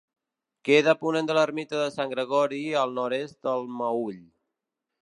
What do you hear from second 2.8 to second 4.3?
al nord-est del Meüll.